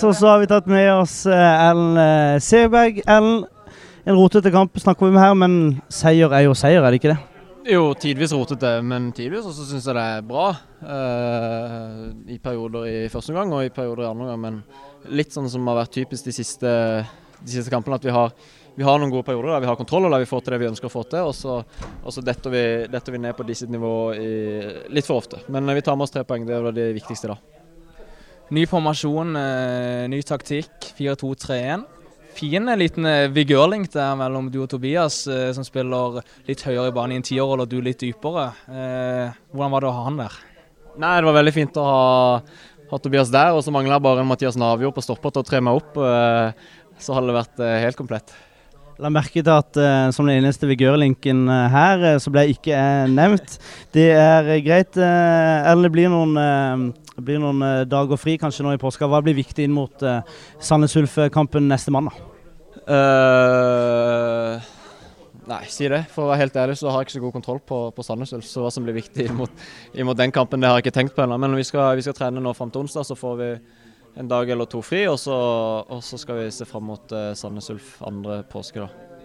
Så 0.00 0.14
så 0.14 0.26
har 0.26 0.42
vi 0.42 0.46
tatt 0.46 0.66
med 0.68 0.90
oss 0.92 1.22
eh, 1.24 1.68
Ellen 1.70 1.96
eh, 1.96 2.38
Seberg. 2.44 2.98
Ellen, 3.08 3.46
en 4.04 4.18
rotete 4.18 4.50
kamp 4.52 4.76
snakker 4.76 5.06
vi 5.06 5.14
om 5.14 5.16
her, 5.16 5.36
men 5.40 5.54
seier 5.88 6.34
er 6.36 6.42
jo 6.44 6.52
seier, 6.52 6.84
er 6.84 6.92
det 6.92 6.98
ikke 7.00 7.14
det? 7.14 7.70
Jo, 7.72 7.86
tidvis 7.96 8.34
rotete, 8.36 8.74
men 8.84 9.06
tidvis 9.16 9.48
også 9.48 9.64
syns 9.64 9.88
jeg 9.88 9.96
det 9.96 10.04
er 10.18 10.28
bra. 10.28 10.50
Uh, 10.82 12.12
I 12.28 12.36
perioder 12.44 12.84
i 12.90 13.00
første 13.08 13.32
omgang 13.32 13.56
og 13.56 13.64
i 13.64 13.72
perioder 13.72 14.04
i 14.04 14.10
andre 14.10 14.28
omgang. 14.36 14.44
Men 14.44 15.16
litt 15.16 15.32
sånn 15.32 15.48
som 15.48 15.64
har 15.72 15.80
vært 15.80 15.96
typisk 15.96 16.28
de 16.28 16.36
siste, 16.42 16.76
de 17.40 17.56
siste 17.56 17.72
kampene, 17.72 17.96
at 17.96 18.04
vi 18.04 18.12
har, 18.12 18.36
vi 18.76 18.84
har, 18.84 19.00
noen 19.00 19.16
gode 19.16 19.24
perioder 19.32 19.54
der 19.56 19.64
vi 19.64 19.72
har 19.72 19.80
kontroll 19.80 20.10
og 20.10 20.12
der 20.12 20.26
vi 20.26 20.28
får 20.28 20.44
til 20.44 20.58
det 20.58 20.62
vi 20.66 20.72
ønsker 20.74 20.92
å 20.92 20.96
få 20.98 21.08
til. 21.08 21.32
Og 21.32 21.38
så, 21.40 21.62
og 22.04 22.12
så 22.12 22.20
detter, 22.20 22.52
vi, 22.52 22.66
detter, 22.92 23.16
vi, 23.16 23.24
ned 23.24 23.40
på 23.40 23.48
disse 23.48 23.72
nivå 23.72 23.96
litt 24.92 25.08
for 25.08 25.24
ofte. 25.24 25.46
Men 25.48 25.72
vi 25.72 25.88
tar 25.88 25.96
med 25.96 26.04
oss 26.04 26.18
tre 26.20 26.28
poeng, 26.28 26.44
det 26.44 26.60
er 26.60 26.74
det 26.84 26.90
viktigste 27.00 27.32
da. 27.32 27.40
Ny 28.54 28.62
formasjon, 28.70 29.34
eh, 29.34 30.04
ny 30.06 30.20
taktikk. 30.22 30.92
4-2-3-1. 30.94 31.82
Fin 32.36 32.68
eh, 32.68 32.78
liten 32.78 33.08
eh, 33.10 33.26
vigørlink 33.34 33.90
der 33.90 34.14
mellom 34.14 34.52
du 34.54 34.60
og 34.62 34.68
Tobias, 34.70 35.24
som 35.26 35.66
spiller 35.66 36.20
litt 36.46 36.62
høyere 36.62 36.92
i 36.92 36.94
banen 36.94 37.16
i 37.16 37.18
en 37.18 37.26
tiårrolle 37.26 37.66
og 37.66 37.72
du 37.72 37.80
litt 37.82 38.04
dypere. 38.04 38.52
Hvordan 39.50 39.74
var 39.74 39.82
det 39.82 39.90
å 39.90 39.96
ha 39.96 40.06
han 40.06 40.20
der? 40.20 40.36
Nei, 40.96 41.16
Det 41.18 41.26
var 41.26 41.38
veldig 41.40 41.54
fint 41.56 41.80
å 41.82 41.86
ha, 41.88 42.02
ha 42.92 42.98
Tobias 43.02 43.32
der, 43.34 43.50
og 43.56 43.64
så 43.66 43.74
mangla 43.74 43.98
bare 43.98 44.22
en 44.22 44.30
Mathias 44.30 44.56
Navjord 44.56 44.94
på 44.94 45.04
stopper 45.04 45.34
til 45.34 45.42
å 45.42 45.48
tre 45.48 45.60
meg 45.60 45.80
opp. 45.80 45.98
Så 47.02 47.16
hadde 47.16 47.32
det 47.32 47.40
vært 47.40 47.64
helt 47.82 47.98
komplett. 47.98 48.30
La 48.96 49.10
merke 49.12 49.42
til 49.42 49.52
at 49.52 49.76
uh, 49.76 50.08
som 50.14 50.24
den 50.24 50.38
eneste 50.38 50.64
vigørlinken 50.70 51.42
uh, 51.50 51.66
her, 51.68 52.04
uh, 52.14 52.20
så 52.22 52.30
ble 52.32 52.46
jeg 52.46 52.56
ikke 52.56 52.78
nevnt. 53.12 53.58
Det 53.92 54.06
er 54.16 54.48
greit. 54.64 54.96
eller 54.96 55.90
det 55.90 55.92
blir 55.92 56.08
noen 56.08 56.94
det 57.16 57.24
blir 57.24 57.40
noen 57.40 57.62
eh, 57.64 57.82
dager 57.88 58.18
fri 58.20 58.36
kanskje 58.40 58.64
nå 58.66 58.74
i 58.76 58.80
påska. 58.80 59.08
Hva 59.08 59.22
blir 59.24 59.36
viktig 59.38 59.64
inn 59.64 59.72
mot 59.72 60.02
uh, 60.04 60.20
Sandnes 60.60 60.96
Ulf-kampen 61.00 61.64
neste 61.70 61.94
mandag? 61.94 62.18
Uh, 62.84 64.60
nei, 65.48 65.62
si 65.72 65.88
det. 65.88 66.02
For 66.12 66.26
å 66.26 66.28
være 66.28 66.42
helt 66.44 66.58
ærlig 66.60 66.76
så 66.76 66.92
har 66.92 67.00
jeg 67.00 67.08
ikke 67.08 67.16
så 67.16 67.24
god 67.24 67.36
kontroll 67.38 67.62
på, 67.64 67.80
på 67.96 68.04
Sandnes 68.04 68.36
Ulf. 68.36 68.44
Så 68.50 68.66
hva 68.66 68.72
som 68.74 68.84
blir 68.84 68.98
viktig 68.98 69.30
inn 69.30 69.40
mot, 69.40 69.64
den 70.20 70.34
kampen, 70.34 70.60
det 70.60 70.68
har 70.68 70.76
jeg 70.76 70.90
ikke 70.90 70.98
tenkt 70.98 71.16
på 71.16 71.24
ennå. 71.24 71.40
Men 71.40 71.56
vi 71.56 71.64
skal, 71.64 71.94
vi 71.96 72.04
skal, 72.04 72.18
trene 72.20 72.44
nå 72.44 72.52
fram 72.58 72.74
til 72.74 72.84
onsdag, 72.84 73.08
så 73.08 73.16
får 73.16 73.40
vi 73.40 73.50
en 74.20 74.28
dag 74.28 74.52
eller 74.52 74.68
to 74.68 74.84
fri. 74.84 75.06
Og 75.08 75.16
så, 75.22 75.40
og 75.88 76.04
så 76.04 76.20
skal 76.20 76.42
vi 76.42 76.52
se 76.52 76.68
fram 76.68 76.84
mot 76.92 77.16
uh, 77.16 77.32
Sandnes 77.32 77.72
Ulf 77.72 77.96
andre 78.04 78.42
påske, 78.52 78.84
da. 78.84 79.15